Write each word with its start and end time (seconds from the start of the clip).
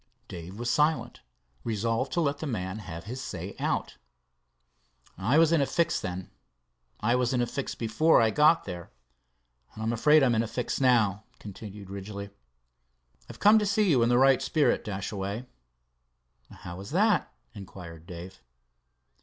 Dave 0.27 0.57
was 0.57 0.71
silent, 0.71 1.21
resolved 1.63 2.11
to 2.13 2.21
let 2.21 2.39
the 2.39 2.47
man 2.47 2.79
have 2.79 3.03
his 3.03 3.21
say 3.21 3.55
out. 3.59 3.97
"I 5.15 5.37
was 5.37 5.51
in 5.51 5.61
a 5.61 5.67
fix 5.67 5.99
then, 6.01 6.31
I 7.01 7.15
was 7.15 7.33
in 7.35 7.39
a 7.39 7.45
fix 7.45 7.75
before 7.75 8.19
I 8.19 8.31
got 8.31 8.63
there, 8.63 8.89
and 9.75 9.83
I'm 9.83 9.93
afraid 9.93 10.23
I'm 10.23 10.33
in 10.33 10.41
a 10.41 10.47
fix 10.47 10.81
now," 10.81 11.25
continued 11.37 11.91
Ridgely. 11.91 12.31
"I've 13.29 13.37
come 13.39 13.59
to 13.59 13.65
see 13.67 13.91
you 13.91 14.01
in 14.01 14.09
the 14.09 14.17
right 14.17 14.41
spirit, 14.41 14.83
Dashaway." 14.83 15.45
"How 16.49 16.79
is 16.79 16.89
that?" 16.89 17.31
inquired 17.53 18.07
Dave. 18.07 18.41